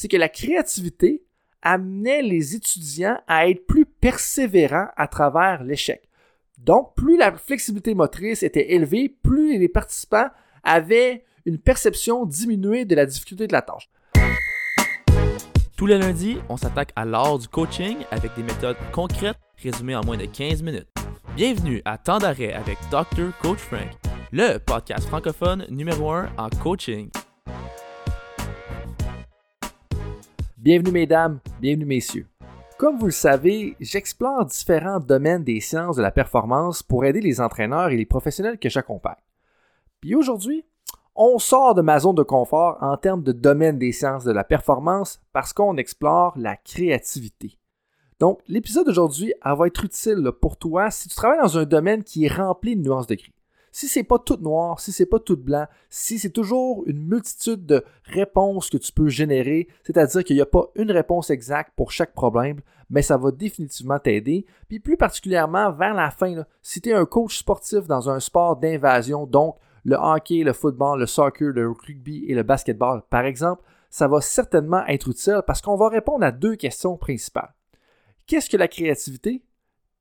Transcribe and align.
c'est 0.00 0.08
que 0.08 0.16
la 0.16 0.30
créativité 0.30 1.22
amenait 1.60 2.22
les 2.22 2.56
étudiants 2.56 3.18
à 3.26 3.50
être 3.50 3.66
plus 3.66 3.84
persévérants 3.84 4.88
à 4.96 5.06
travers 5.06 5.62
l'échec. 5.62 6.08
Donc, 6.56 6.94
plus 6.94 7.18
la 7.18 7.36
flexibilité 7.36 7.92
motrice 7.92 8.42
était 8.42 8.72
élevée, 8.72 9.10
plus 9.10 9.58
les 9.58 9.68
participants 9.68 10.28
avaient 10.62 11.22
une 11.44 11.58
perception 11.58 12.24
diminuée 12.24 12.86
de 12.86 12.94
la 12.94 13.04
difficulté 13.04 13.46
de 13.46 13.52
la 13.52 13.60
tâche. 13.60 13.90
Tous 15.76 15.84
les 15.84 15.98
lundis, 15.98 16.38
on 16.48 16.56
s'attaque 16.56 16.92
à 16.96 17.04
l'art 17.04 17.38
du 17.38 17.48
coaching 17.48 17.98
avec 18.10 18.34
des 18.36 18.42
méthodes 18.42 18.78
concrètes 18.92 19.36
résumées 19.62 19.96
en 19.96 20.02
moins 20.02 20.16
de 20.16 20.24
15 20.24 20.62
minutes. 20.62 20.88
Bienvenue 21.36 21.82
à 21.84 21.98
Temps 21.98 22.18
d'arrêt 22.18 22.54
avec 22.54 22.78
Dr. 22.90 23.36
Coach 23.42 23.58
Frank, 23.58 23.90
le 24.32 24.56
podcast 24.56 25.06
francophone 25.08 25.66
numéro 25.68 26.10
1 26.10 26.30
en 26.38 26.48
coaching. 26.48 27.10
Bienvenue 30.62 30.92
mesdames, 30.92 31.40
bienvenue 31.58 31.86
messieurs. 31.86 32.26
Comme 32.76 32.98
vous 32.98 33.06
le 33.06 33.12
savez, 33.12 33.76
j'explore 33.80 34.44
différents 34.44 35.00
domaines 35.00 35.42
des 35.42 35.58
sciences 35.58 35.96
de 35.96 36.02
la 36.02 36.10
performance 36.10 36.82
pour 36.82 37.06
aider 37.06 37.22
les 37.22 37.40
entraîneurs 37.40 37.88
et 37.88 37.96
les 37.96 38.04
professionnels 38.04 38.58
que 38.58 38.68
j'accompagne. 38.68 39.22
Puis 40.02 40.14
aujourd'hui, 40.14 40.66
on 41.14 41.38
sort 41.38 41.74
de 41.74 41.80
ma 41.80 41.98
zone 41.98 42.16
de 42.16 42.22
confort 42.22 42.76
en 42.82 42.98
termes 42.98 43.22
de 43.22 43.32
domaine 43.32 43.78
des 43.78 43.92
sciences 43.92 44.24
de 44.24 44.32
la 44.32 44.44
performance 44.44 45.22
parce 45.32 45.54
qu'on 45.54 45.78
explore 45.78 46.34
la 46.36 46.56
créativité. 46.56 47.58
Donc, 48.18 48.40
l'épisode 48.46 48.84
d'aujourd'hui 48.84 49.32
va 49.42 49.66
être 49.66 49.82
utile 49.82 50.30
pour 50.42 50.58
toi 50.58 50.90
si 50.90 51.08
tu 51.08 51.14
travailles 51.14 51.40
dans 51.40 51.56
un 51.56 51.64
domaine 51.64 52.04
qui 52.04 52.26
est 52.26 52.36
rempli 52.36 52.76
de 52.76 52.82
nuances 52.82 53.06
de 53.06 53.14
gris 53.14 53.32
si 53.72 53.88
c'est 53.88 54.04
pas 54.04 54.18
tout 54.18 54.38
noir, 54.40 54.80
si 54.80 54.92
c'est 54.92 55.06
pas 55.06 55.18
tout 55.18 55.36
blanc, 55.36 55.66
si 55.88 56.18
c'est 56.18 56.30
toujours 56.30 56.84
une 56.86 57.06
multitude 57.06 57.66
de 57.66 57.84
réponses 58.04 58.70
que 58.70 58.78
tu 58.78 58.92
peux 58.92 59.08
générer, 59.08 59.68
c'est-à-dire 59.84 60.24
qu'il 60.24 60.36
n'y 60.36 60.42
a 60.42 60.46
pas 60.46 60.70
une 60.74 60.90
réponse 60.90 61.30
exacte 61.30 61.72
pour 61.76 61.92
chaque 61.92 62.14
problème, 62.14 62.60
mais 62.90 63.02
ça 63.02 63.16
va 63.16 63.30
définitivement 63.30 63.98
t'aider. 63.98 64.44
Puis 64.68 64.80
plus 64.80 64.96
particulièrement 64.96 65.70
vers 65.70 65.94
la 65.94 66.10
fin, 66.10 66.44
si 66.62 66.80
tu 66.80 66.90
es 66.90 66.94
un 66.94 67.06
coach 67.06 67.38
sportif 67.38 67.86
dans 67.86 68.10
un 68.10 68.20
sport 68.20 68.56
d'invasion, 68.56 69.26
donc 69.26 69.56
le 69.84 69.96
hockey, 69.96 70.42
le 70.42 70.52
football, 70.52 71.00
le 71.00 71.06
soccer, 71.06 71.48
le 71.48 71.70
rugby 71.70 72.24
et 72.28 72.34
le 72.34 72.42
basketball, 72.42 73.02
par 73.08 73.24
exemple, 73.24 73.62
ça 73.88 74.06
va 74.08 74.20
certainement 74.20 74.86
être 74.86 75.08
utile 75.08 75.42
parce 75.46 75.62
qu'on 75.62 75.76
va 75.76 75.88
répondre 75.88 76.24
à 76.24 76.32
deux 76.32 76.56
questions 76.56 76.96
principales. 76.96 77.54
Qu'est-ce 78.26 78.50
que 78.50 78.56
la 78.56 78.68
créativité? 78.68 79.42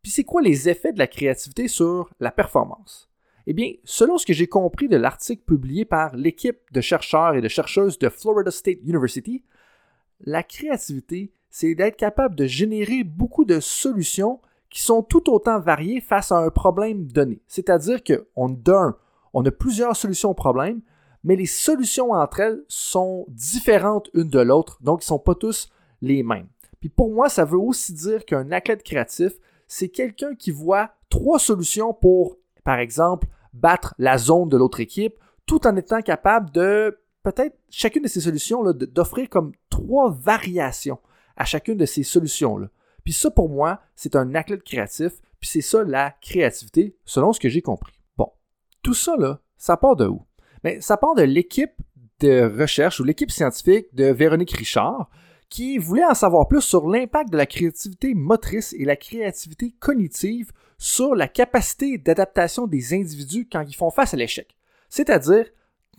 Puis 0.02 0.12
c'est 0.12 0.24
quoi 0.24 0.42
les 0.42 0.70
effets 0.70 0.94
de 0.94 1.00
la 1.00 1.08
créativité 1.08 1.68
sur 1.68 2.10
la 2.20 2.32
performance? 2.32 3.09
Eh 3.52 3.54
bien, 3.54 3.74
selon 3.84 4.20
ce 4.20 4.28
que 4.28 4.34
j'ai 4.34 4.46
compris 4.46 4.88
de 4.88 4.96
l'article 4.96 5.42
publié 5.42 5.84
par 5.84 6.16
l'équipe 6.16 6.60
de 6.72 6.82
chercheurs 6.82 7.34
et 7.34 7.42
de 7.42 7.48
chercheuses 7.48 7.98
de 7.98 8.08
Florida 8.08 8.52
State 8.52 8.78
University, 8.84 9.44
la 10.22 10.44
créativité, 10.44 11.34
c'est 11.50 11.74
d'être 11.74 11.98
capable 11.98 12.36
de 12.36 12.46
générer 12.46 13.04
beaucoup 13.04 13.46
de 13.46 13.60
solutions 13.60 14.40
qui 14.70 14.84
sont 14.84 15.02
tout 15.02 15.32
autant 15.32 15.60
variées 15.60 16.00
face 16.00 16.32
à 16.32 16.38
un 16.38 16.52
problème 16.52 17.08
donné. 17.08 17.42
C'est-à-dire 17.48 18.02
qu'on 18.04 18.50
d'un, 18.50 18.96
on 19.34 19.44
a 19.44 19.50
plusieurs 19.50 19.96
solutions 19.96 20.30
au 20.30 20.36
problème, 20.36 20.82
mais 21.24 21.36
les 21.36 21.48
solutions 21.48 22.12
entre 22.12 22.42
elles 22.42 22.64
sont 22.68 23.26
différentes 23.30 24.12
une 24.14 24.30
de 24.30 24.42
l'autre, 24.42 24.78
donc 24.84 25.02
ils 25.02 25.06
ne 25.06 25.18
sont 25.18 25.18
pas 25.18 25.34
tous 25.34 25.72
les 26.04 26.22
mêmes. 26.22 26.50
Puis 26.80 26.90
pour 26.90 27.10
moi, 27.10 27.30
ça 27.30 27.46
veut 27.46 27.58
aussi 27.58 27.94
dire 27.94 28.26
qu'un 28.26 28.52
athlète 28.52 28.84
créatif, 28.84 29.34
c'est 29.68 29.90
quelqu'un 29.90 30.36
qui 30.36 30.52
voit 30.52 30.92
trois 31.10 31.40
solutions 31.40 31.96
pour, 31.96 32.38
par 32.64 32.78
exemple, 32.78 33.28
battre 33.54 33.96
la 33.98 34.18
zone 34.18 34.50
de 34.50 34.58
l'autre 34.58 34.80
équipe, 34.80 35.16
tout 35.46 35.66
en 35.68 35.76
étant 35.76 36.02
capable 36.02 36.52
de 36.52 37.00
peut-être 37.24 37.58
chacune 37.70 38.04
de 38.04 38.08
ces 38.08 38.22
solutions 38.22 38.64
d'offrir 38.64 39.30
comme 39.30 39.52
trois 39.70 40.12
variations 40.12 41.00
à 41.36 41.46
chacune 41.46 41.78
de 41.78 41.86
ces 41.86 42.04
solutions-là. 42.04 42.68
Puis 43.04 43.14
ça, 43.14 43.32
pour 43.32 43.50
moi, 43.50 43.82
c'est 43.96 44.16
un 44.16 44.36
athlète 44.36 44.64
créatif, 44.64 45.14
puis 45.40 45.50
c'est 45.50 45.62
ça 45.62 45.84
la 45.84 46.12
créativité, 46.22 46.96
selon 47.06 47.34
ce 47.34 47.40
que 47.40 47.50
j'ai 47.50 47.62
compris. 47.62 47.94
Bon, 48.18 48.32
tout 48.84 48.94
ça, 48.94 49.16
là, 49.18 49.40
ça 49.58 49.78
part 49.78 49.96
de 49.96 50.08
où? 50.08 50.26
Mais 50.64 50.82
ça 50.82 50.98
part 50.98 51.16
de 51.16 51.24
l'équipe 51.24 51.74
de 52.20 52.42
recherche 52.60 53.00
ou 53.00 53.04
l'équipe 53.04 53.32
scientifique 53.32 53.94
de 53.94 54.06
Véronique 54.06 54.52
Richard, 54.52 55.10
qui 55.50 55.78
voulait 55.78 56.06
en 56.06 56.14
savoir 56.14 56.48
plus 56.48 56.62
sur 56.62 56.88
l'impact 56.88 57.32
de 57.32 57.38
la 57.38 57.46
créativité 57.46 58.14
motrice 58.14 58.74
et 58.74 58.86
la 58.86 58.96
créativité 58.96 59.74
cognitive 59.80 60.52
sur 60.78 61.16
la 61.16 61.28
capacité 61.28 61.98
d'adaptation 61.98 62.68
des 62.68 62.94
individus 62.94 63.48
quand 63.52 63.64
ils 63.68 63.76
font 63.76 63.90
face 63.90 64.14
à 64.14 64.18
l'échec. 64.18 64.56
C'est-à-dire, 64.90 65.46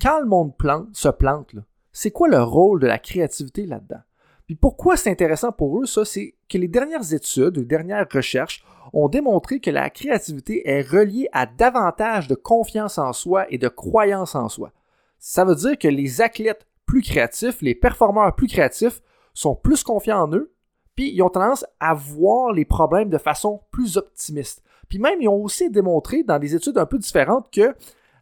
quand 0.01 0.21
le 0.21 0.27
monde 0.27 0.53
se 0.93 1.09
plante, 1.09 1.55
c'est 1.93 2.11
quoi 2.11 2.29
le 2.29 2.43
rôle 2.43 2.81
de 2.81 2.87
la 2.87 2.99
créativité 2.99 3.67
là-dedans? 3.67 4.01
Puis 4.47 4.55
pourquoi 4.57 4.97
c'est 4.97 5.11
intéressant 5.11 5.53
pour 5.53 5.81
eux, 5.81 5.87
ça, 5.87 6.05
c'est 6.05 6.35
que 6.49 6.59
les 6.59 6.67
dernières 6.67 7.13
études, 7.13 7.57
les 7.57 7.65
dernières 7.65 8.09
recherches 8.13 8.65
ont 8.93 9.09
démontré 9.09 9.61
que 9.61 9.71
la 9.71 9.91
créativité 9.91 10.69
est 10.69 10.83
reliée 10.83 11.29
à 11.33 11.47
davantage 11.47 12.27
de 12.27 12.35
confiance 12.35 12.99
en 12.99 13.13
soi 13.13 13.47
et 13.53 13.59
de 13.59 13.69
croyance 13.69 14.35
en 14.35 14.49
soi. 14.49 14.73
Ça 15.19 15.45
veut 15.45 15.55
dire 15.55 15.79
que 15.79 15.87
les 15.87 16.21
athlètes 16.21 16.67
plus 16.87 17.03
créatifs, 17.03 17.63
les 17.63 17.75
performeurs 17.75 18.35
plus 18.35 18.49
créatifs, 18.49 19.01
sont 19.35 19.55
plus 19.55 19.83
confiants 19.83 20.23
en 20.23 20.33
eux, 20.35 20.53
puis 20.95 21.11
ils 21.13 21.23
ont 21.23 21.31
tendance 21.31 21.65
à 21.79 21.95
voir 21.95 22.53
les 22.53 22.65
problèmes 22.65 23.11
de 23.11 23.19
façon 23.19 23.61
plus 23.71 23.97
optimiste. 23.97 24.63
Puis 24.89 24.99
même, 24.99 25.21
ils 25.21 25.29
ont 25.29 25.43
aussi 25.43 25.71
démontré 25.71 26.23
dans 26.25 26.39
des 26.39 26.55
études 26.55 26.79
un 26.79 26.87
peu 26.87 26.99
différentes 26.99 27.51
que 27.51 27.75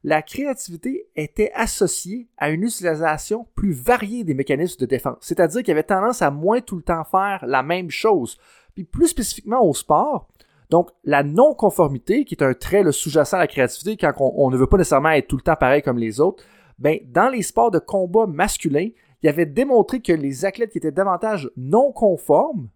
la 0.05 0.23
créativité 0.23 1.09
était 1.17 1.51
associée 1.55 2.29
à 2.37 2.51
une 2.51 2.63
utilisation 2.63 3.47
plus 3.55 3.73
variée 3.73 4.23
des 4.23 4.35
mécanismes 4.35 4.81
de 4.81 4.87
défense. 4.87 5.17
C'est-à-dire 5.21 5.63
qu'ils 5.63 5.73
avaient 5.73 5.83
tendance 5.83 6.23
à 6.23 6.31
moins 6.31 6.61
tout 6.61 6.77
le 6.77 6.83
temps 6.83 7.05
faire 7.05 7.45
la 7.47 7.63
même 7.63 7.91
chose. 7.91 8.39
Puis 8.75 8.85
plus 8.85 9.09
spécifiquement 9.09 9.65
au 9.65 9.75
sport, 9.75 10.29
donc 10.71 10.91
la 11.05 11.23
non-conformité, 11.23 12.25
qui 12.25 12.35
est 12.35 12.45
un 12.45 12.55
trait 12.55 12.85
sous-jacent 12.93 13.37
à 13.37 13.41
la 13.41 13.47
créativité 13.47 13.97
quand 13.97 14.13
on, 14.19 14.51
ne 14.51 14.57
veut 14.57 14.67
pas 14.67 14.77
nécessairement 14.77 15.11
être 15.11 15.27
tout 15.27 15.37
le 15.37 15.43
temps 15.43 15.57
pareil 15.57 15.83
comme 15.83 15.99
les 15.99 16.21
autres, 16.21 16.45
ben, 16.79 16.99
dans 17.07 17.29
les 17.29 17.43
sports 17.43 17.71
de 17.71 17.79
combat 17.79 18.27
masculins, 18.27 18.91
il 19.23 19.29
avait 19.29 19.47
démontré 19.47 20.01
que 20.01 20.13
les 20.13 20.45
athlètes 20.45 20.71
qui 20.71 20.79
étaient 20.79 20.93
davantage 20.93 21.51
non 21.57 21.93
conformes 21.93 22.69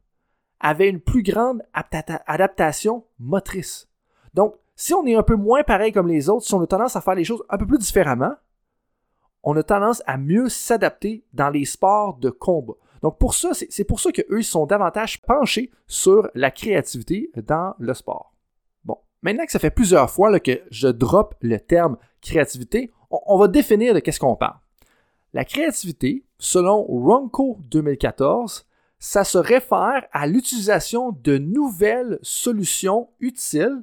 avaient 0.60 0.88
une 0.88 1.00
plus 1.00 1.22
grande 1.22 1.62
adaptation 2.26 3.04
motrice. 3.19 3.88
Donc, 4.34 4.54
si 4.75 4.94
on 4.94 5.06
est 5.06 5.14
un 5.14 5.22
peu 5.22 5.36
moins 5.36 5.62
pareil 5.62 5.92
comme 5.92 6.08
les 6.08 6.28
autres, 6.28 6.47
si 6.47 6.54
on 6.54 6.62
a 6.62 6.66
tendance 6.66 6.97
à 6.97 7.00
faire 7.00 7.14
les 7.14 7.25
choses 7.25 7.44
un 7.48 7.58
peu 7.58 7.66
plus 7.66 7.78
différemment, 7.78 8.34
on 9.42 9.56
a 9.56 9.62
tendance 9.62 10.03
à 10.06 10.16
mieux 10.16 10.48
s'adapter 10.48 11.25
dans 11.32 11.50
les 11.50 11.64
sports 11.64 12.16
de 12.16 12.30
combat. 12.30 12.74
Donc 13.03 13.19
pour 13.19 13.34
ça, 13.34 13.50
c'est 13.53 13.84
pour 13.84 13.98
ça 13.98 14.12
qu'eux 14.12 14.42
sont 14.42 14.66
davantage 14.66 15.20
penchés 15.22 15.72
sur 15.88 16.30
la 16.34 16.53
créativité 16.53 17.30
dans 17.36 17.74
le 17.78 17.94
sport. 17.94 18.34
Bon, 18.84 18.98
maintenant 19.22 19.44
que 19.44 19.53
ça 19.53 19.59
fait 19.59 19.70
plusieurs 19.70 20.10
fois 20.10 20.38
que 20.38 20.62
je 20.70 20.86
drop 20.86 21.34
le 21.41 21.59
terme 21.59 21.97
créativité, 22.20 22.92
on, 23.10 23.19
on 23.26 23.38
va 23.38 23.48
définir 23.48 23.94
de 23.94 23.98
qu'est-ce 23.98 24.20
qu'on 24.20 24.36
parle. 24.36 24.59
La 25.34 25.47
créativité, 25.47 26.26
selon 26.38 26.82
Ronco 26.82 27.59
2014, 27.70 28.66
ça 28.98 29.25
se 29.25 29.38
réfère 29.38 30.04
à 30.12 30.26
l'utilisation 30.26 31.10
de 31.10 31.38
nouvelles 31.38 32.19
solutions 32.20 33.09
utiles 33.19 33.82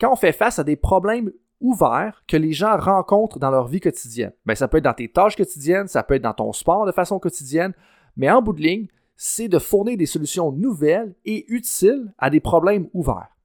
quand 0.00 0.12
on 0.12 0.16
fait 0.16 0.32
face 0.32 0.58
à 0.58 0.64
des 0.64 0.74
problèmes 0.74 1.30
ouverts 1.60 2.24
que 2.26 2.36
les 2.36 2.52
gens 2.52 2.76
rencontrent 2.76 3.38
dans 3.38 3.50
leur 3.50 3.68
vie 3.68 3.78
quotidienne. 3.78 4.32
Ben, 4.44 4.56
ça 4.56 4.66
peut 4.66 4.78
être 4.78 4.84
dans 4.84 4.92
tes 4.92 5.08
tâches 5.08 5.36
quotidiennes, 5.36 5.86
ça 5.86 6.02
peut 6.02 6.14
être 6.14 6.22
dans 6.22 6.34
ton 6.34 6.52
sport 6.52 6.84
de 6.84 6.92
façon 6.92 7.20
quotidienne, 7.20 7.74
mais 8.16 8.30
en 8.30 8.42
bout 8.42 8.52
de 8.52 8.62
ligne, 8.62 8.88
c'est 9.16 9.48
de 9.48 9.58
fournir 9.60 9.96
des 9.96 10.06
solutions 10.06 10.50
nouvelles 10.50 11.14
et 11.24 11.44
utiles 11.48 12.12
à 12.18 12.28
des 12.28 12.40
problèmes 12.40 12.88
ouverts. 12.92 13.36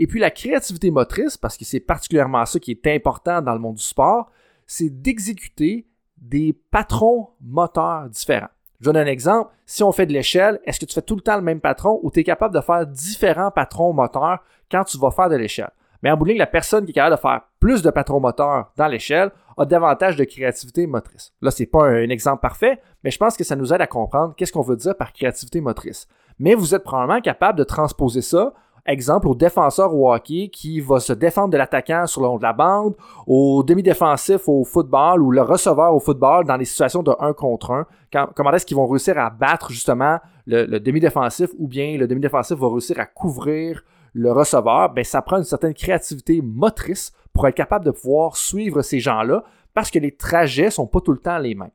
Et 0.00 0.08
puis 0.08 0.18
la 0.18 0.32
créativité 0.32 0.90
motrice, 0.90 1.36
parce 1.36 1.56
que 1.56 1.64
c'est 1.64 1.80
particulièrement 1.80 2.44
ça 2.46 2.58
qui 2.58 2.72
est 2.72 2.86
important 2.88 3.42
dans 3.42 3.54
le 3.54 3.60
monde 3.60 3.76
du 3.76 3.82
sport, 3.82 4.30
c'est 4.66 4.90
d'exécuter 4.90 5.86
des 6.18 6.52
patrons 6.70 7.30
moteurs 7.40 8.08
différents. 8.08 8.48
Je 8.80 8.84
donne 8.84 8.96
un 8.96 9.06
exemple. 9.06 9.50
Si 9.64 9.82
on 9.82 9.92
fait 9.92 10.06
de 10.06 10.12
l'échelle, 10.12 10.60
est-ce 10.64 10.78
que 10.78 10.84
tu 10.84 10.94
fais 10.94 11.02
tout 11.02 11.16
le 11.16 11.22
temps 11.22 11.36
le 11.36 11.42
même 11.42 11.60
patron 11.60 11.98
ou 12.02 12.10
tu 12.10 12.20
es 12.20 12.24
capable 12.24 12.54
de 12.54 12.60
faire 12.60 12.86
différents 12.86 13.50
patrons 13.50 13.92
moteurs 13.92 14.40
quand 14.70 14.84
tu 14.84 14.98
vas 14.98 15.10
faire 15.10 15.28
de 15.28 15.36
l'échelle? 15.36 15.70
Mais 16.02 16.10
en 16.10 16.16
bout 16.16 16.26
la 16.26 16.46
personne 16.46 16.84
qui 16.84 16.90
est 16.90 16.94
capable 16.94 17.16
de 17.16 17.20
faire 17.20 17.40
plus 17.58 17.82
de 17.82 17.90
patrons 17.90 18.20
moteurs 18.20 18.70
dans 18.76 18.86
l'échelle 18.86 19.30
a 19.56 19.64
davantage 19.64 20.16
de 20.16 20.24
créativité 20.24 20.86
motrice. 20.86 21.32
Là, 21.40 21.50
c'est 21.50 21.66
pas 21.66 21.84
un 21.84 22.10
exemple 22.10 22.42
parfait, 22.42 22.78
mais 23.02 23.10
je 23.10 23.18
pense 23.18 23.36
que 23.36 23.44
ça 23.44 23.56
nous 23.56 23.72
aide 23.72 23.80
à 23.80 23.86
comprendre 23.86 24.34
qu'est-ce 24.36 24.52
qu'on 24.52 24.62
veut 24.62 24.76
dire 24.76 24.96
par 24.96 25.12
créativité 25.12 25.60
motrice. 25.60 26.06
Mais 26.38 26.54
vous 26.54 26.74
êtes 26.74 26.84
probablement 26.84 27.22
capable 27.22 27.58
de 27.58 27.64
transposer 27.64 28.20
ça 28.20 28.52
exemple, 28.86 29.28
au 29.28 29.34
défenseur 29.34 29.94
au 29.94 30.12
hockey 30.12 30.48
qui 30.52 30.80
va 30.80 31.00
se 31.00 31.12
défendre 31.12 31.50
de 31.50 31.56
l'attaquant 31.56 32.06
sur 32.06 32.20
le 32.22 32.28
long 32.28 32.38
de 32.38 32.42
la 32.42 32.52
bande, 32.52 32.94
au 33.26 33.62
demi-défensif 33.62 34.48
au 34.48 34.64
football 34.64 35.22
ou 35.22 35.30
le 35.30 35.42
receveur 35.42 35.94
au 35.94 36.00
football 36.00 36.44
dans 36.44 36.58
des 36.58 36.64
situations 36.64 37.02
de 37.02 37.12
1 37.18 37.32
contre 37.32 37.86
1. 38.12 38.26
comment 38.34 38.52
est-ce 38.52 38.66
qu'ils 38.66 38.76
vont 38.76 38.86
réussir 38.86 39.18
à 39.18 39.30
battre 39.30 39.70
justement 39.70 40.18
le, 40.46 40.78
demi-défensif 40.78 41.50
ou 41.58 41.68
bien 41.68 41.96
le 41.96 42.06
demi-défensif 42.06 42.56
va 42.56 42.68
réussir 42.68 42.98
à 43.00 43.06
couvrir 43.06 43.82
le 44.12 44.32
receveur, 44.32 44.90
ben 44.94 45.04
ça 45.04 45.20
prend 45.20 45.36
une 45.36 45.44
certaine 45.44 45.74
créativité 45.74 46.40
motrice 46.40 47.12
pour 47.34 47.46
être 47.46 47.54
capable 47.54 47.84
de 47.84 47.90
pouvoir 47.90 48.36
suivre 48.36 48.80
ces 48.80 48.98
gens-là 48.98 49.44
parce 49.74 49.90
que 49.90 49.98
les 49.98 50.16
trajets 50.16 50.70
sont 50.70 50.86
pas 50.86 51.00
tout 51.00 51.12
le 51.12 51.18
temps 51.18 51.36
les 51.36 51.54
mêmes. 51.54 51.70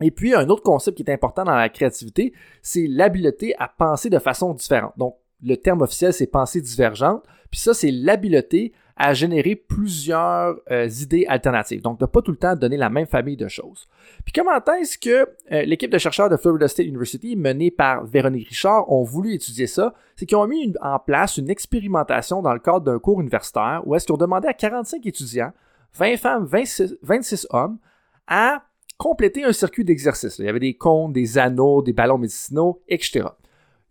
Et 0.00 0.10
puis, 0.10 0.34
un 0.34 0.48
autre 0.48 0.62
concept 0.62 0.96
qui 0.96 1.02
est 1.02 1.12
important 1.12 1.44
dans 1.44 1.56
la 1.56 1.68
créativité, 1.68 2.32
c'est 2.62 2.86
l'habileté 2.86 3.54
à 3.58 3.68
penser 3.68 4.10
de 4.10 4.18
façon 4.18 4.54
différente. 4.54 4.92
Donc, 4.96 5.16
le 5.42 5.56
terme 5.56 5.82
officiel, 5.82 6.12
c'est 6.12 6.26
pensée 6.26 6.60
divergente. 6.60 7.24
Puis 7.50 7.60
ça, 7.60 7.74
c'est 7.74 7.90
l'habileté 7.90 8.72
à 8.98 9.14
générer 9.14 9.54
plusieurs 9.54 10.56
euh, 10.72 10.88
idées 11.00 11.24
alternatives. 11.28 11.80
Donc, 11.82 12.00
de 12.00 12.06
pas 12.06 12.20
tout 12.20 12.32
le 12.32 12.36
temps 12.36 12.56
donner 12.56 12.76
la 12.76 12.90
même 12.90 13.06
famille 13.06 13.36
de 13.36 13.46
choses. 13.46 13.86
Puis 14.24 14.32
comment 14.32 14.60
est-ce 14.74 14.98
que 14.98 15.28
euh, 15.52 15.62
l'équipe 15.62 15.90
de 15.90 15.98
chercheurs 15.98 16.28
de 16.28 16.36
Florida 16.36 16.66
State 16.66 16.86
University, 16.86 17.36
menée 17.36 17.70
par 17.70 18.04
Véronique 18.04 18.48
Richard, 18.48 18.90
ont 18.90 19.04
voulu 19.04 19.34
étudier 19.34 19.68
ça? 19.68 19.94
C'est 20.16 20.26
qu'ils 20.26 20.36
ont 20.36 20.48
mis 20.48 20.74
en 20.82 20.98
place 20.98 21.36
une 21.36 21.48
expérimentation 21.48 22.42
dans 22.42 22.52
le 22.52 22.58
cadre 22.58 22.80
d'un 22.80 22.98
cours 22.98 23.20
universitaire 23.20 23.82
où 23.86 23.94
est-ce 23.94 24.04
qu'ils 24.04 24.14
ont 24.14 24.18
demandé 24.18 24.48
à 24.48 24.52
45 24.52 25.06
étudiants, 25.06 25.52
20 25.94 26.16
femmes, 26.16 26.44
26, 26.44 27.46
hommes, 27.50 27.78
à 28.26 28.64
compléter 28.96 29.44
un 29.44 29.52
circuit 29.52 29.84
d'exercice. 29.84 30.40
Il 30.40 30.46
y 30.46 30.48
avait 30.48 30.58
des 30.58 30.74
cônes, 30.74 31.12
des 31.12 31.38
anneaux, 31.38 31.82
des 31.82 31.92
ballons 31.92 32.18
médicinaux, 32.18 32.82
etc. 32.88 33.28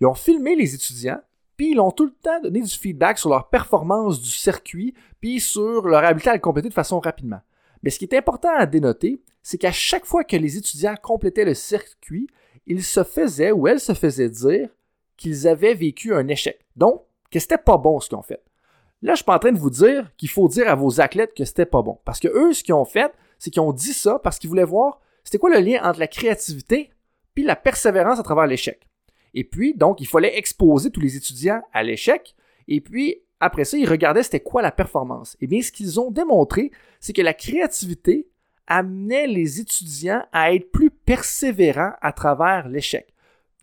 Ils 0.01 0.05
ont 0.05 0.13
filmé 0.13 0.57
les 0.57 0.75
étudiants 0.75 1.21
puis 1.57 1.71
ils 1.71 1.79
ont 1.79 1.91
tout 1.91 2.05
le 2.05 2.13
temps 2.13 2.39
donné 2.39 2.61
du 2.61 2.69
feedback 2.69 3.17
sur 3.17 3.29
leur 3.29 3.49
performance 3.49 4.21
du 4.21 4.29
circuit, 4.29 4.93
puis 5.19 5.39
sur 5.39 5.87
leur 5.87 6.03
habileté 6.03 6.29
à 6.29 6.33
le 6.33 6.39
compléter 6.39 6.69
de 6.69 6.73
façon 6.73 6.99
rapidement. 6.99 7.41
Mais 7.83 7.89
ce 7.89 7.99
qui 7.99 8.05
est 8.05 8.15
important 8.15 8.49
à 8.55 8.65
dénoter, 8.65 9.21
c'est 9.43 9.57
qu'à 9.57 9.71
chaque 9.71 10.05
fois 10.05 10.23
que 10.23 10.35
les 10.35 10.57
étudiants 10.57 10.95
complétaient 11.01 11.45
le 11.45 11.53
circuit, 11.53 12.27
ils 12.65 12.83
se 12.83 13.03
faisaient 13.03 13.51
ou 13.51 13.67
elles 13.67 13.79
se 13.79 13.93
faisaient 13.93 14.29
dire 14.29 14.69
qu'ils 15.15 15.47
avaient 15.47 15.73
vécu 15.73 16.13
un 16.13 16.27
échec. 16.27 16.59
Donc, 16.75 17.01
que 17.31 17.39
c'était 17.39 17.57
pas 17.57 17.77
bon 17.77 17.99
ce 17.99 18.07
qu'ils 18.07 18.17
ont 18.17 18.23
fait. 18.23 18.41
Là, 19.01 19.13
je 19.13 19.17
suis 19.17 19.25
pas 19.25 19.35
en 19.35 19.39
train 19.39 19.51
de 19.51 19.59
vous 19.59 19.69
dire 19.69 20.11
qu'il 20.17 20.29
faut 20.29 20.47
dire 20.47 20.69
à 20.69 20.75
vos 20.75 21.01
athlètes 21.01 21.33
que 21.35 21.45
c'était 21.45 21.65
pas 21.65 21.81
bon. 21.81 21.99
Parce 22.05 22.19
que 22.19 22.27
eux, 22.27 22.53
ce 22.53 22.63
qu'ils 22.63 22.73
ont 22.73 22.85
fait, 22.85 23.13
c'est 23.39 23.51
qu'ils 23.51 23.61
ont 23.61 23.73
dit 23.73 23.93
ça 23.93 24.19
parce 24.19 24.39
qu'ils 24.39 24.49
voulaient 24.49 24.63
voir 24.63 24.99
c'était 25.23 25.39
quoi 25.39 25.49
le 25.49 25.59
lien 25.59 25.83
entre 25.83 25.99
la 25.99 26.07
créativité 26.07 26.89
puis 27.33 27.43
la 27.43 27.57
persévérance 27.57 28.17
à 28.17 28.23
travers 28.23 28.47
l'échec. 28.47 28.86
Et 29.33 29.43
puis, 29.43 29.73
donc, 29.73 30.01
il 30.01 30.07
fallait 30.07 30.37
exposer 30.37 30.91
tous 30.91 30.99
les 30.99 31.15
étudiants 31.15 31.61
à 31.73 31.83
l'échec. 31.83 32.35
Et 32.67 32.81
puis, 32.81 33.21
après 33.39 33.65
ça, 33.65 33.77
ils 33.77 33.87
regardaient 33.87 34.23
c'était 34.23 34.39
quoi 34.39 34.61
la 34.61 34.71
performance. 34.71 35.35
Et 35.35 35.45
eh 35.45 35.47
bien, 35.47 35.61
ce 35.61 35.71
qu'ils 35.71 35.99
ont 35.99 36.11
démontré, 36.11 36.71
c'est 36.99 37.13
que 37.13 37.21
la 37.21 37.33
créativité 37.33 38.27
amenait 38.67 39.27
les 39.27 39.59
étudiants 39.59 40.23
à 40.31 40.53
être 40.53 40.71
plus 40.71 40.89
persévérants 40.89 41.93
à 42.01 42.11
travers 42.11 42.67
l'échec. 42.67 43.13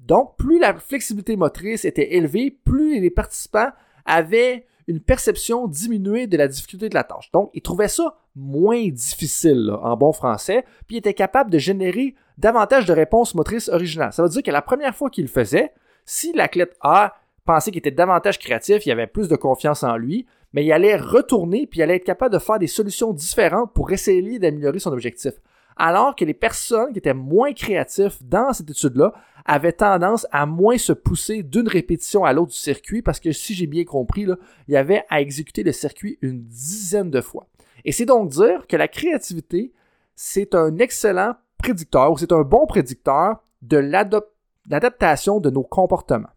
Donc, 0.01 0.37
plus 0.37 0.59
la 0.59 0.75
flexibilité 0.75 1.37
motrice 1.37 1.85
était 1.85 2.15
élevée, 2.15 2.51
plus 2.51 3.01
les 3.01 3.11
participants 3.11 3.71
avaient 4.05 4.67
une 4.87 5.01
perception 5.01 5.67
diminuée 5.67 6.27
de 6.27 6.37
la 6.37 6.49
difficulté 6.49 6.89
de 6.89 6.95
la 6.95 7.05
tâche. 7.05 7.31
Donc, 7.33 7.51
ils 7.55 7.63
trouvaient 7.63 7.89
ça 7.89 8.17
moins 8.37 8.89
difficile 8.89 9.71
en 9.83 9.97
bon 9.97 10.13
français, 10.13 10.65
puis 10.87 10.97
ils 10.97 10.99
étaient 10.99 11.15
capables 11.15 11.51
de 11.51 11.59
générer 11.59 12.15
davantage 12.39 12.87
de 12.87 12.93
réponses 12.93 13.35
motrices 13.35 13.69
originales. 13.69 14.13
Ça 14.13 14.23
veut 14.23 14.29
dire 14.29 14.43
que 14.43 14.51
la 14.51 14.63
première 14.63 14.95
fois 14.95 15.11
qu'il 15.11 15.25
le 15.25 15.31
faisait, 15.31 15.73
si 16.05 16.33
l'athlète 16.33 16.77
A 16.81 17.15
pensait 17.45 17.71
qu'il 17.71 17.79
était 17.79 17.91
davantage 17.91 18.39
créatif, 18.39 18.87
il 18.87 18.91
avait 18.93 19.07
plus 19.07 19.29
de 19.29 19.37
confiance 19.37 19.83
en 19.83 19.97
lui, 19.97 20.27
mais 20.53 20.65
il 20.65 20.73
allait 20.73 20.97
retourner 20.97 21.67
puis 21.67 21.81
il 21.81 21.83
allait 21.83 21.97
être 21.97 22.05
capable 22.05 22.33
de 22.33 22.39
faire 22.39 22.59
des 22.59 22.67
solutions 22.67 23.13
différentes 23.13 23.73
pour 23.73 23.93
essayer 23.93 24.39
d'améliorer 24.39 24.79
son 24.79 24.93
objectif. 24.93 25.35
Alors 25.77 26.15
que 26.15 26.25
les 26.25 26.35
personnes 26.35 26.93
qui 26.93 26.99
étaient 26.99 27.15
moins 27.15 27.53
créatifs 27.53 28.23
dans 28.23 28.53
cette 28.53 28.71
étude-là 28.71 29.13
avaient 29.45 29.73
tendance 29.73 30.27
à 30.31 30.47
moins 30.47 30.79
se 30.79 30.93
pousser 30.93 31.43
d'une 31.43 31.69
répétition 31.69 32.25
à 32.25 32.33
l'autre 32.33 32.53
du 32.53 32.57
circuit 32.57 33.03
parce 33.03 33.19
que 33.19 33.33
si 33.33 33.55
j'ai 33.55 33.67
bien 33.67 33.85
compris, 33.85 34.25
là, 34.25 34.37
il 34.69 34.75
y 34.75 34.77
avait 34.77 35.05
à 35.11 35.21
exécuter 35.21 35.65
le 35.65 35.73
circuit 35.73 36.19
une 36.23 36.45
dizaine 36.45 37.11
de 37.11 37.21
fois. 37.21 37.49
Et 37.85 37.93
c'est 37.93 38.07
donc 38.07 38.31
dire 38.31 38.67
que 38.67 38.77
la 38.77 38.89
créativité, 38.89 39.73
c'est 40.15 40.55
un 40.55 40.79
excellent 40.79 41.35
prédicteur 41.59 42.13
ou 42.13 42.19
c'est 42.19 42.33
un 42.33 42.43
bon 42.43 42.67
prédicteur 42.67 43.43
de 43.63 43.77
l'adaptation 43.77 45.41
de 45.41 45.51
nos 45.51 45.63
comportements. 45.63 46.29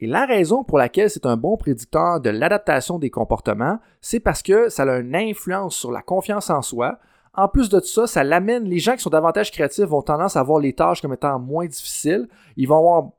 Et 0.00 0.06
la 0.06 0.26
raison 0.26 0.64
pour 0.64 0.78
laquelle 0.78 1.10
c'est 1.10 1.26
un 1.26 1.36
bon 1.36 1.56
prédicteur 1.56 2.20
de 2.20 2.30
l'adaptation 2.30 2.98
des 2.98 3.10
comportements, 3.10 3.78
c'est 4.00 4.18
parce 4.18 4.42
que 4.42 4.68
ça 4.68 4.82
a 4.82 4.98
une 4.98 5.14
influence 5.14 5.76
sur 5.76 5.92
la 5.92 6.02
confiance 6.02 6.50
en 6.50 6.60
soi. 6.60 6.98
En 7.34 7.48
plus 7.48 7.68
de 7.68 7.80
ça, 7.80 8.06
ça 8.06 8.24
l'amène, 8.24 8.64
les 8.64 8.80
gens 8.80 8.96
qui 8.96 9.02
sont 9.02 9.10
davantage 9.10 9.52
créatifs 9.52 9.84
vont 9.84 10.02
tendance 10.02 10.36
à 10.36 10.42
voir 10.42 10.58
les 10.58 10.72
tâches 10.72 11.00
comme 11.00 11.14
étant 11.14 11.38
moins 11.38 11.66
difficiles. 11.66 12.28
Ils 12.56 12.66
vont 12.66 12.78
avoir 12.78 13.10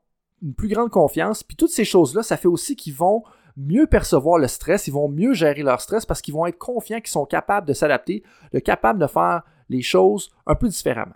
une 0.42 0.54
plus 0.54 0.68
grande 0.68 0.90
confiance. 0.90 1.42
Puis 1.42 1.56
toutes 1.56 1.70
ces 1.70 1.86
choses-là, 1.86 2.22
ça 2.22 2.36
fait 2.36 2.48
aussi 2.48 2.76
qu'ils 2.76 2.94
vont 2.94 3.22
mieux 3.56 3.86
percevoir 3.86 4.38
le 4.38 4.48
stress, 4.48 4.86
ils 4.86 4.92
vont 4.92 5.08
mieux 5.08 5.32
gérer 5.32 5.62
leur 5.62 5.80
stress 5.80 6.06
parce 6.06 6.20
qu'ils 6.20 6.34
vont 6.34 6.46
être 6.46 6.58
confiants 6.58 7.00
qu'ils 7.00 7.08
sont 7.08 7.26
capables 7.26 7.66
de 7.66 7.72
s'adapter, 7.72 8.22
de 8.52 8.58
capables 8.58 8.98
de 8.98 9.06
faire 9.06 9.42
les 9.68 9.82
choses 9.82 10.30
un 10.46 10.54
peu 10.54 10.68
différemment. 10.68 11.14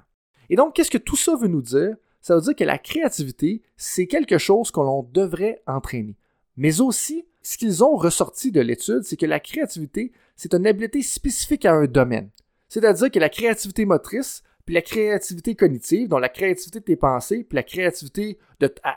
Et 0.51 0.57
donc, 0.57 0.75
qu'est-ce 0.75 0.91
que 0.91 0.99
tout 0.99 1.17
ça 1.17 1.37
veut 1.37 1.49
nous 1.49 1.63
dire? 1.63 1.97
Ça 2.21 2.35
veut 2.35 2.41
dire 2.41 2.57
que 2.57 2.65
la 2.65 2.79
créativité, 2.79 3.63
c'est 3.77 4.07
quelque 4.07 4.39
chose 4.39 4.71
que 4.71 4.81
l'on 4.81 5.03
devrait 5.03 5.63
entraîner. 5.67 6.17
Mais 6.57 6.81
aussi, 6.81 7.27
ce 7.43 7.57
qu'ils 7.57 7.85
ont 7.85 7.97
ressorti 7.97 8.51
de 8.51 8.61
l'étude, 8.61 9.03
c'est 9.03 9.17
que 9.17 9.27
la 9.27 9.41
créativité, 9.41 10.13
c'est 10.37 10.55
une 10.55 10.67
habileté 10.67 11.03
spécifique 11.03 11.65
à 11.65 11.73
un 11.73 11.87
domaine. 11.87 12.31
C'est-à-dire 12.69 13.11
que 13.11 13.19
la 13.19 13.29
créativité 13.29 13.85
motrice, 13.85 14.43
puis 14.69 14.75
la 14.75 14.83
créativité 14.83 15.55
cognitive, 15.55 16.09
donc 16.09 16.21
la 16.21 16.29
créativité 16.29 16.81
de 16.81 16.85
tes 16.85 16.97
pensées, 16.97 17.43
puis 17.43 17.57
la 17.57 17.63
créativité 17.63 18.39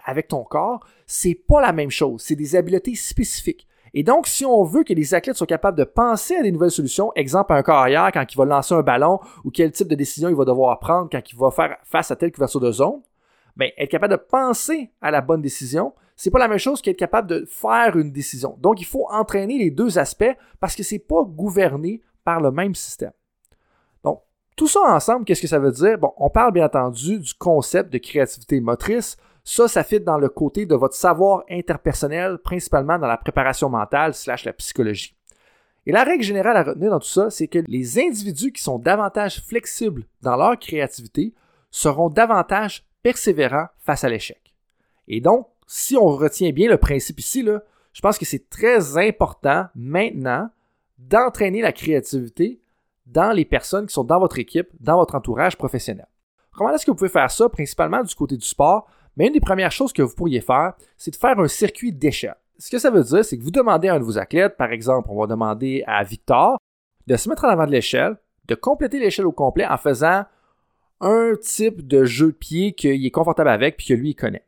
avec 0.04 0.28
ton 0.28 0.44
corps, 0.44 0.86
c'est 1.08 1.34
pas 1.34 1.62
la 1.62 1.72
même 1.72 1.90
chose. 1.90 2.22
C'est 2.22 2.36
des 2.36 2.58
habiletés 2.58 2.94
spécifiques. 2.96 3.70
Et 3.94 4.04
donc, 4.04 4.28
si 4.28 4.44
on 4.44 4.66
veut 4.66 4.84
que 4.84 4.92
les 4.92 5.14
athlètes 5.14 5.38
soient 5.38 5.48
capables 5.48 5.78
de 5.78 5.86
penser 5.86 6.36
à 6.36 6.44
des 6.44 6.52
nouvelles 6.52 6.72
solutions, 6.72 7.14
exemple 7.16 7.54
un 7.54 7.64
carrière 7.64 8.12
quand 8.14 8.26
il 8.30 8.36
va 8.36 8.44
lancer 8.44 8.74
un 8.74 8.82
ballon 8.82 9.22
ou 9.46 9.50
quel 9.50 9.72
type 9.72 9.88
de 9.88 9.96
décision 9.96 10.28
il 10.28 10.36
va 10.36 10.44
devoir 10.44 10.78
prendre 10.78 11.08
quand 11.10 11.22
il 11.32 11.38
va 11.38 11.52
faire 11.52 11.78
face 11.86 12.12
à 12.12 12.18
telle 12.18 12.34
couverture 12.34 12.60
de 12.60 12.72
zone, 12.74 13.02
bien, 13.56 13.70
être 13.78 13.92
capable 13.92 14.12
de 14.12 14.20
penser 14.20 14.92
à 15.00 15.10
la 15.10 15.22
bonne 15.22 15.42
décision, 15.42 15.94
c'est 16.18 16.32
pas 16.32 16.40
la 16.40 16.50
même 16.50 16.58
chose 16.58 16.82
qu'être 16.82 17.00
capable 17.00 17.30
de 17.30 17.46
faire 17.50 17.96
une 17.96 18.12
décision. 18.12 18.58
Donc, 18.60 18.82
il 18.82 18.86
faut 18.86 19.08
entraîner 19.10 19.58
les 19.58 19.72
deux 19.72 19.98
aspects 19.98 20.36
parce 20.60 20.76
que 20.76 20.84
c'est 20.84 21.00
pas 21.00 21.24
gouverné 21.24 22.02
par 22.26 22.42
le 22.42 22.52
même 22.52 22.76
système. 22.76 23.14
Tout 24.62 24.68
ça 24.68 24.82
ensemble, 24.82 25.26
qu'est-ce 25.26 25.42
que 25.42 25.48
ça 25.48 25.58
veut 25.58 25.72
dire? 25.72 25.98
Bon, 25.98 26.14
on 26.18 26.30
parle 26.30 26.54
bien 26.54 26.66
entendu 26.66 27.18
du 27.18 27.34
concept 27.34 27.92
de 27.92 27.98
créativité 27.98 28.62
motrice, 28.62 29.18
ça, 29.44 29.68
ça 29.68 29.84
fit 29.84 30.00
dans 30.00 30.20
le 30.20 30.30
côté 30.30 30.68
de 30.68 30.76
votre 30.76 30.94
savoir 30.94 31.44
interpersonnel, 31.50 32.38
principalement 32.38 33.00
dans 33.00 33.08
la 33.08 33.18
préparation 33.18 33.70
mentale 33.70 34.14
slash 34.14 34.46
la 34.46 34.54
psychologie. 34.54 35.16
Et 35.88 35.92
la 35.92 36.04
règle 36.04 36.24
générale 36.24 36.58
à 36.58 36.62
retenir 36.62 36.92
dans 36.92 37.00
tout 37.00 37.08
ça, 37.08 37.32
c'est 37.32 37.48
que 37.48 37.58
les 37.66 37.98
individus 37.98 38.52
qui 38.52 38.62
sont 38.62 38.78
davantage 38.78 39.42
flexibles 39.42 40.06
dans 40.22 40.36
leur 40.36 40.60
créativité 40.60 41.34
seront 41.72 42.10
davantage 42.10 42.86
persévérants 43.02 43.70
face 43.80 44.04
à 44.04 44.10
l'échec. 44.10 44.54
Et 45.08 45.22
donc, 45.22 45.48
si 45.66 45.98
on 45.98 46.06
retient 46.06 46.52
bien 46.52 46.70
le 46.70 46.78
principe 46.78 47.20
ici, 47.20 47.44
je 47.94 48.02
pense 48.02 48.20
que 48.20 48.26
c'est 48.26 48.48
très 48.48 48.96
important 49.00 49.66
maintenant 49.74 50.52
d'entraîner 51.00 51.64
la 51.64 51.72
créativité 51.72 52.62
dans 53.06 53.32
les 53.32 53.46
personnes 53.46 53.88
qui 53.88 53.94
sont 53.94 54.04
dans 54.04 54.20
votre 54.20 54.40
équipe, 54.40 54.70
dans 54.80 54.98
votre 54.98 55.16
entourage 55.16 55.58
professionnel. 55.58 56.08
Comment 56.54 56.74
est-ce 56.74 56.86
que 56.86 56.92
vous 56.92 56.98
pouvez 56.98 57.10
faire 57.10 57.32
ça, 57.32 57.50
principalement 57.50 58.04
du 58.04 58.14
côté 58.14 58.38
du 58.38 58.46
sport? 58.46 58.88
Mais 59.18 59.28
une 59.28 59.34
des 59.34 59.40
premières 59.40 59.72
choses 59.72 59.94
que 59.94 60.02
vous 60.02 60.16
pourriez 60.16 60.42
faire, 60.42 60.74
c'est 60.98 61.12
de 61.12 61.16
faire 61.16 61.40
un 61.40 61.48
circuit 61.48 61.92
d'échelle. 61.92 62.36
Ce 62.58 62.70
que 62.70 62.78
ça 62.78 62.92
veut 62.92 63.04
dire, 63.04 63.26
c'est 63.26 63.38
que 63.38 63.44
vous 63.44 63.52
demandez 63.52 63.88
à 63.88 63.96
un 63.96 64.00
de 64.00 64.04
vos 64.04 64.18
athlètes, 64.18 64.56
par 64.56 64.72
exemple, 64.72 65.10
on 65.12 65.20
va 65.20 65.28
demander 65.28 65.84
à 65.88 66.04
Victor 66.04 66.58
de 67.08 67.16
se 67.16 67.28
mettre 67.28 67.46
en 67.46 67.50
avant 67.50 67.66
de 67.66 67.72
l'échelle, 67.72 68.18
de 68.48 68.56
compléter 68.56 69.00
l'échelle 69.00 69.26
au 69.26 69.32
complet 69.32 69.66
en 69.66 69.78
faisant 69.78 70.26
un 71.00 71.34
type 71.42 71.88
de 71.88 72.06
jeu 72.06 72.28
de 72.28 72.32
pied 72.32 72.74
qu'il 72.74 73.04
est 73.06 73.12
confortable 73.12 73.50
avec 73.50 73.78
puis 73.78 73.88
que 73.88 73.94
lui 73.94 74.12
il 74.12 74.16
connaît. 74.16 74.46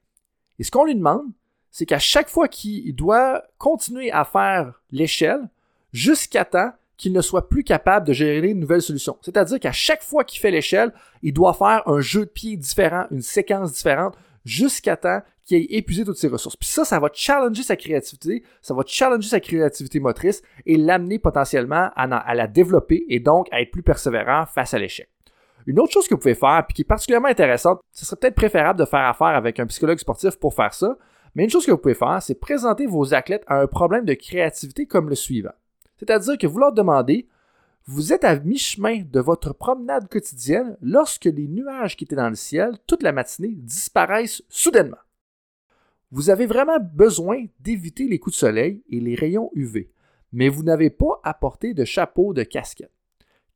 Et 0.60 0.64
ce 0.64 0.72
qu'on 0.72 0.86
lui 0.86 0.96
demande, 0.96 1.26
c'est 1.72 1.88
qu'à 1.88 2.00
chaque 2.00 2.30
fois 2.30 2.48
qu'il 2.48 2.96
doit 2.96 3.44
continuer 3.58 4.12
à 4.12 4.24
faire 4.24 4.80
l'échelle 4.92 5.50
jusqu'à 5.92 6.46
temps 6.46 6.72
qu'il 7.04 7.12
ne 7.12 7.20
soit 7.20 7.50
plus 7.50 7.66
capable 7.66 8.08
de 8.08 8.14
gérer 8.14 8.48
une 8.48 8.62
nouvelle 8.62 8.82
solution. 8.82 9.18
C'est-à-dire 9.20 9.60
qu'à 9.60 9.74
chaque 9.74 10.02
fois 10.02 10.24
qu'il 10.24 10.40
fait 10.40 10.52
l'échelle, 10.52 10.94
il 11.22 11.34
doit 11.34 11.54
faire 11.54 11.84
un 11.86 12.00
jeu 12.00 12.22
de 12.22 12.30
pied 12.30 12.56
différent, 12.56 13.08
une 13.12 13.22
séquence 13.22 13.74
différente, 13.74 14.16
jusqu'à 14.46 14.96
temps 14.96 15.20
qu'il 15.44 15.58
ait 15.58 15.66
épuisé 15.72 16.06
toutes 16.06 16.16
ses 16.16 16.30
ressources. 16.30 16.56
Puis 16.56 16.70
ça, 16.70 16.86
ça 16.86 17.02
va 17.02 17.10
challenger 17.14 17.62
sa 17.62 17.76
créativité, 17.76 18.44
ça 18.62 18.74
va 18.74 18.84
challenger 18.88 19.28
sa 19.28 19.42
créativité 19.42 20.00
motrice 20.00 20.44
et 20.66 20.78
l'amener 20.78 21.20
potentiellement 21.20 21.90
à, 21.94 22.36
la 22.36 22.48
développer 22.48 23.04
et 23.10 23.20
donc 23.20 23.48
à 23.52 23.60
être 23.60 23.72
plus 23.72 23.84
persévérant 23.84 24.46
face 24.46 24.74
à 24.74 24.80
l'échec. 24.80 25.10
Une 25.68 25.82
autre 25.82 25.92
chose 25.92 26.08
que 26.08 26.14
vous 26.14 26.22
pouvez 26.22 26.36
faire, 26.36 26.64
puis 26.66 26.74
qui 26.74 26.82
est 26.84 26.86
particulièrement 26.86 27.28
intéressante, 27.28 27.82
ce 27.92 28.06
serait 28.06 28.16
peut-être 28.16 28.36
préférable 28.36 28.80
de 28.80 28.86
faire 28.86 29.06
affaire 29.06 29.28
avec 29.28 29.60
un 29.60 29.66
psychologue 29.66 30.00
sportif 30.00 30.38
pour 30.40 30.54
faire 30.54 30.74
ça, 30.74 30.98
mais 31.36 31.44
une 31.44 31.50
chose 31.50 31.66
que 31.66 31.72
vous 31.72 31.78
pouvez 31.78 31.96
faire, 31.96 32.22
c'est 32.22 32.40
présenter 32.40 32.86
vos 32.86 33.14
athlètes 33.14 33.44
à 33.48 33.60
un 33.60 33.68
problème 33.68 34.06
de 34.06 34.14
créativité 34.14 34.86
comme 34.86 35.10
le 35.10 35.16
suivant. 35.16 35.52
C'est-à-dire 36.04 36.38
que 36.38 36.48
vous 36.48 36.60
leur 36.60 36.74
demandez 36.74 37.28
vous 37.86 38.14
êtes 38.14 38.24
à 38.24 38.40
mi-chemin 38.40 39.04
de 39.04 39.20
votre 39.20 39.54
promenade 39.54 40.08
quotidienne 40.08 40.78
lorsque 40.82 41.26
les 41.26 41.50
nuages 41.50 41.98
qui 41.98 42.06
étaient 42.06 42.16
dans 42.16 42.30
le 42.30 42.36
ciel 42.36 42.78
toute 42.88 43.04
la 43.04 43.12
matinée 43.12 43.56
disparaissent 43.58 44.42
soudainement. 44.48 44.98
Vous 46.10 46.30
avez 46.30 46.46
vraiment 46.46 46.80
besoin 46.80 47.44
d'éviter 47.60 48.08
les 48.08 48.20
coups 48.20 48.36
de 48.36 48.40
soleil 48.40 48.84
et 48.90 49.02
les 49.02 49.16
rayons 49.16 49.52
UV, 49.54 49.92
mais 50.32 50.48
vous 50.48 50.64
n'avez 50.64 50.90
pas 50.90 51.20
apporté 51.24 51.74
de 51.74 51.84
chapeau, 51.84 52.34
de 52.34 52.44
casquette. 52.44 52.92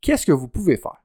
Qu'est-ce 0.01 0.25
que 0.25 0.33
vous 0.33 0.49
pouvez 0.49 0.75
faire? 0.75 1.03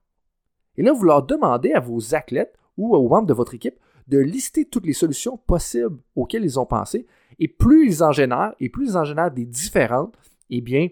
Et 0.76 0.82
là, 0.82 0.92
vous 0.92 1.04
leur 1.04 1.24
demandez 1.24 1.72
à 1.72 1.80
vos 1.80 2.16
athlètes 2.16 2.56
ou 2.76 2.96
aux 2.96 3.08
membres 3.08 3.28
de 3.28 3.34
votre 3.34 3.54
équipe 3.54 3.78
de 4.08 4.18
lister 4.18 4.64
toutes 4.64 4.86
les 4.86 4.92
solutions 4.94 5.36
possibles 5.36 5.98
auxquelles 6.16 6.44
ils 6.44 6.58
ont 6.58 6.66
pensé. 6.66 7.06
Et 7.38 7.46
plus 7.46 7.86
ils 7.86 8.02
en 8.02 8.10
génèrent, 8.10 8.54
et 8.58 8.68
plus 8.68 8.90
ils 8.90 8.96
en 8.96 9.04
génèrent 9.04 9.30
des 9.30 9.46
différentes, 9.46 10.16
eh 10.50 10.60
bien, 10.60 10.88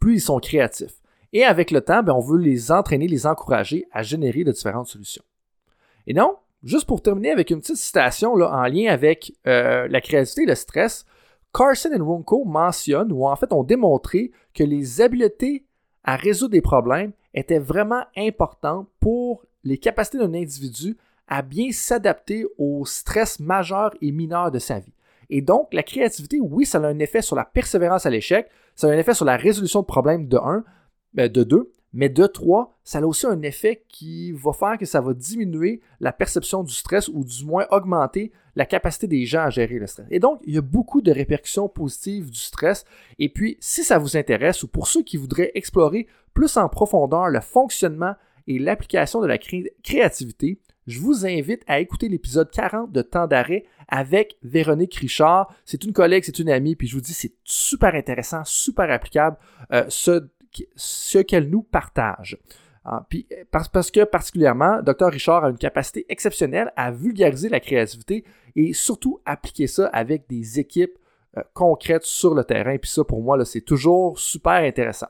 plus 0.00 0.14
ils 0.14 0.20
sont 0.20 0.40
créatifs. 0.40 0.94
Et 1.32 1.44
avec 1.44 1.70
le 1.70 1.80
temps, 1.80 2.02
ben, 2.02 2.14
on 2.14 2.20
veut 2.20 2.38
les 2.38 2.72
entraîner, 2.72 3.06
les 3.06 3.26
encourager 3.26 3.86
à 3.92 4.02
générer 4.02 4.42
de 4.42 4.50
différentes 4.50 4.88
solutions. 4.88 5.22
Et 6.06 6.14
non, 6.14 6.36
juste 6.64 6.86
pour 6.86 7.02
terminer 7.02 7.30
avec 7.30 7.50
une 7.50 7.60
petite 7.60 7.76
citation 7.76 8.32
en 8.32 8.66
lien 8.66 8.90
avec 8.90 9.32
euh, 9.46 9.86
la 9.88 10.00
créativité 10.00 10.42
et 10.42 10.46
le 10.46 10.54
stress, 10.56 11.04
Carson 11.52 11.90
et 11.92 12.00
Ronco 12.00 12.44
mentionnent, 12.44 13.12
ou 13.12 13.26
en 13.26 13.36
fait 13.36 13.52
ont 13.52 13.62
démontré, 13.62 14.32
que 14.54 14.64
les 14.64 15.00
habiletés 15.00 15.64
à 16.04 16.16
résoudre 16.16 16.52
des 16.52 16.60
problèmes 16.60 17.12
étaient 17.34 17.58
vraiment 17.58 18.04
importantes 18.16 18.88
pour 18.98 19.44
les 19.62 19.78
capacités 19.78 20.18
d'un 20.18 20.34
individu 20.34 20.96
à 21.28 21.42
bien 21.42 21.70
s'adapter 21.70 22.44
au 22.58 22.84
stress 22.84 23.38
majeur 23.38 23.94
et 24.00 24.10
mineur 24.10 24.50
de 24.50 24.58
sa 24.58 24.80
vie. 24.80 24.92
Et 25.30 25.40
donc, 25.40 25.72
la 25.72 25.82
créativité, 25.82 26.40
oui, 26.40 26.66
ça 26.66 26.78
a 26.78 26.86
un 26.86 26.98
effet 26.98 27.22
sur 27.22 27.36
la 27.36 27.44
persévérance 27.44 28.04
à 28.04 28.10
l'échec, 28.10 28.48
ça 28.74 28.88
a 28.88 28.90
un 28.90 28.98
effet 28.98 29.14
sur 29.14 29.24
la 29.24 29.36
résolution 29.36 29.80
de 29.80 29.86
problèmes 29.86 30.26
de 30.26 30.36
1, 30.36 30.64
euh, 31.18 31.28
de 31.28 31.44
2, 31.44 31.72
mais 31.92 32.08
de 32.08 32.26
3, 32.26 32.78
ça 32.84 32.98
a 32.98 33.02
aussi 33.02 33.26
un 33.26 33.42
effet 33.42 33.84
qui 33.88 34.32
va 34.32 34.52
faire 34.52 34.78
que 34.78 34.86
ça 34.86 35.00
va 35.00 35.12
diminuer 35.12 35.80
la 35.98 36.12
perception 36.12 36.62
du 36.62 36.72
stress 36.72 37.08
ou 37.08 37.24
du 37.24 37.44
moins 37.44 37.66
augmenter 37.70 38.32
la 38.54 38.66
capacité 38.66 39.06
des 39.06 39.24
gens 39.24 39.42
à 39.42 39.50
gérer 39.50 39.78
le 39.78 39.86
stress. 39.86 40.06
Et 40.10 40.18
donc, 40.18 40.40
il 40.44 40.54
y 40.54 40.58
a 40.58 40.62
beaucoup 40.62 41.00
de 41.00 41.10
répercussions 41.10 41.68
positives 41.68 42.30
du 42.30 42.38
stress. 42.38 42.84
Et 43.18 43.28
puis, 43.28 43.56
si 43.60 43.82
ça 43.82 43.98
vous 43.98 44.16
intéresse 44.16 44.62
ou 44.62 44.68
pour 44.68 44.86
ceux 44.86 45.02
qui 45.02 45.16
voudraient 45.16 45.52
explorer 45.54 46.06
plus 46.34 46.56
en 46.56 46.68
profondeur 46.68 47.28
le 47.28 47.40
fonctionnement 47.40 48.14
et 48.46 48.58
l'application 48.58 49.20
de 49.20 49.26
la 49.26 49.38
créativité, 49.38 50.60
je 50.90 51.00
vous 51.00 51.26
invite 51.26 51.62
à 51.66 51.80
écouter 51.80 52.08
l'épisode 52.08 52.50
40 52.50 52.90
de 52.90 53.02
Temps 53.02 53.26
d'arrêt 53.26 53.64
avec 53.88 54.36
Véronique 54.42 54.96
Richard. 54.96 55.54
C'est 55.64 55.84
une 55.84 55.92
collègue, 55.92 56.24
c'est 56.24 56.38
une 56.38 56.50
amie, 56.50 56.76
puis 56.76 56.88
je 56.88 56.94
vous 56.94 57.00
dis, 57.00 57.14
c'est 57.14 57.32
super 57.44 57.94
intéressant, 57.94 58.42
super 58.44 58.90
applicable, 58.90 59.36
euh, 59.72 59.84
ce, 59.88 60.28
ce 60.74 61.18
qu'elle 61.18 61.48
nous 61.48 61.62
partage. 61.62 62.38
Ah, 62.84 63.06
puis, 63.08 63.28
parce, 63.50 63.68
parce, 63.68 63.90
que 63.90 64.04
particulièrement, 64.04 64.80
Dr 64.82 65.10
Richard 65.10 65.44
a 65.44 65.50
une 65.50 65.58
capacité 65.58 66.06
exceptionnelle 66.08 66.72
à 66.76 66.90
vulgariser 66.90 67.48
la 67.48 67.60
créativité 67.60 68.24
et 68.56 68.72
surtout 68.72 69.20
appliquer 69.26 69.66
ça 69.66 69.86
avec 69.88 70.28
des 70.28 70.58
équipes 70.58 70.98
euh, 71.36 71.42
concrètes 71.52 72.04
sur 72.04 72.34
le 72.34 72.42
terrain. 72.42 72.78
Puis 72.78 72.90
ça, 72.90 73.04
pour 73.04 73.22
moi, 73.22 73.44
c'est 73.44 73.60
toujours 73.60 74.18
super 74.18 74.64
intéressant. 74.64 75.08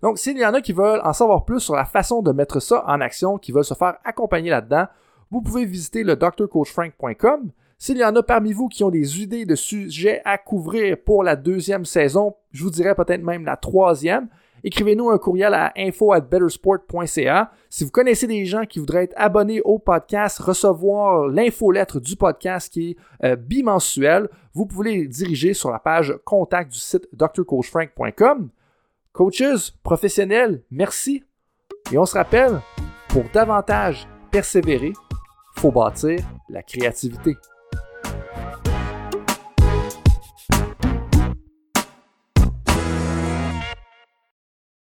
Donc, 0.00 0.18
s'il 0.18 0.38
y 0.38 0.46
en 0.46 0.54
a 0.54 0.60
qui 0.60 0.72
veulent 0.72 1.00
en 1.02 1.12
savoir 1.12 1.44
plus 1.44 1.60
sur 1.60 1.74
la 1.74 1.84
façon 1.84 2.22
de 2.22 2.32
mettre 2.32 2.60
ça 2.60 2.84
en 2.86 3.00
action, 3.00 3.36
qui 3.36 3.52
veulent 3.52 3.64
se 3.64 3.74
faire 3.74 3.98
accompagner 4.04 4.50
là-dedans, 4.50 4.86
vous 5.30 5.42
pouvez 5.42 5.64
visiter 5.64 6.04
le 6.04 6.16
drcoachfrank.com. 6.16 7.50
S'il 7.80 7.98
y 7.98 8.04
en 8.04 8.16
a 8.16 8.22
parmi 8.22 8.52
vous 8.52 8.68
qui 8.68 8.82
ont 8.82 8.90
des 8.90 9.22
idées 9.22 9.46
de 9.46 9.54
sujets 9.54 10.20
à 10.24 10.36
couvrir 10.36 10.96
pour 11.04 11.22
la 11.22 11.36
deuxième 11.36 11.84
saison, 11.84 12.34
je 12.50 12.64
vous 12.64 12.70
dirais 12.70 12.94
peut-être 12.94 13.22
même 13.22 13.44
la 13.44 13.56
troisième, 13.56 14.28
écrivez-nous 14.64 15.10
un 15.10 15.18
courriel 15.18 15.54
à 15.54 15.72
info@bettersport.ca. 15.76 17.52
Si 17.70 17.84
vous 17.84 17.90
connaissez 17.90 18.26
des 18.26 18.44
gens 18.46 18.64
qui 18.64 18.80
voudraient 18.80 19.04
être 19.04 19.14
abonnés 19.16 19.60
au 19.60 19.78
podcast, 19.78 20.40
recevoir 20.40 21.28
l'infolettre 21.28 22.00
du 22.00 22.16
podcast 22.16 22.72
qui 22.72 22.90
est 22.90 22.96
euh, 23.24 23.36
bimensuel, 23.36 24.28
vous 24.54 24.66
pouvez 24.66 24.96
les 24.96 25.06
diriger 25.06 25.54
sur 25.54 25.70
la 25.70 25.78
page 25.78 26.14
contact 26.24 26.72
du 26.72 26.78
site 26.78 27.08
drcoachfrank.com. 27.12 28.50
Coaches, 29.12 29.72
professionnels, 29.84 30.62
merci. 30.70 31.22
Et 31.92 31.98
on 31.98 32.06
se 32.06 32.14
rappelle, 32.14 32.60
pour 33.08 33.24
davantage 33.32 34.08
persévérer, 34.30 34.92
faut 35.58 35.72
bâtir 35.72 36.20
la 36.48 36.62
créativité. 36.62 37.36